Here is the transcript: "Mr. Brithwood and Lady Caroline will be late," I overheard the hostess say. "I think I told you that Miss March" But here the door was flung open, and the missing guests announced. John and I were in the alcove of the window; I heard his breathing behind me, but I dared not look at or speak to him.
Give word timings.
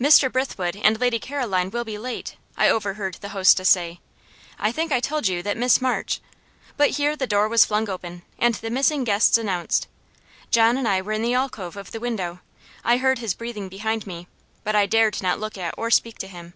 "Mr. 0.00 0.28
Brithwood 0.28 0.74
and 0.82 0.98
Lady 0.98 1.20
Caroline 1.20 1.70
will 1.70 1.84
be 1.84 1.96
late," 1.96 2.34
I 2.56 2.68
overheard 2.68 3.14
the 3.20 3.28
hostess 3.28 3.68
say. 3.68 4.00
"I 4.58 4.72
think 4.72 4.90
I 4.90 4.98
told 4.98 5.28
you 5.28 5.40
that 5.44 5.56
Miss 5.56 5.80
March" 5.80 6.20
But 6.76 6.90
here 6.98 7.14
the 7.14 7.28
door 7.28 7.48
was 7.48 7.64
flung 7.64 7.88
open, 7.88 8.22
and 8.40 8.56
the 8.56 8.70
missing 8.70 9.04
guests 9.04 9.38
announced. 9.38 9.86
John 10.50 10.76
and 10.76 10.88
I 10.88 11.00
were 11.00 11.12
in 11.12 11.22
the 11.22 11.34
alcove 11.34 11.76
of 11.76 11.92
the 11.92 12.00
window; 12.00 12.40
I 12.82 12.96
heard 12.96 13.20
his 13.20 13.34
breathing 13.34 13.68
behind 13.68 14.04
me, 14.04 14.26
but 14.64 14.74
I 14.74 14.86
dared 14.86 15.22
not 15.22 15.38
look 15.38 15.56
at 15.56 15.76
or 15.78 15.92
speak 15.92 16.18
to 16.18 16.26
him. 16.26 16.54